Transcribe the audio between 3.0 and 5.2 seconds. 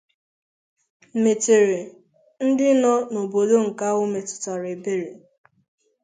obodo nke ahụ metụtara ebere